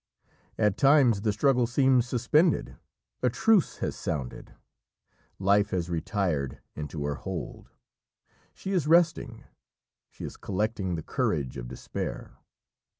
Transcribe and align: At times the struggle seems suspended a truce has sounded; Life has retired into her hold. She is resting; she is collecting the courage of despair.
At 0.57 0.77
times 0.79 1.21
the 1.21 1.31
struggle 1.31 1.67
seems 1.67 2.07
suspended 2.07 2.75
a 3.21 3.29
truce 3.29 3.77
has 3.85 3.95
sounded; 3.95 4.55
Life 5.37 5.69
has 5.69 5.91
retired 5.91 6.59
into 6.75 7.05
her 7.05 7.13
hold. 7.13 7.69
She 8.55 8.71
is 8.71 8.87
resting; 8.87 9.43
she 10.09 10.23
is 10.23 10.37
collecting 10.37 10.95
the 10.95 11.03
courage 11.03 11.55
of 11.55 11.67
despair. 11.67 12.39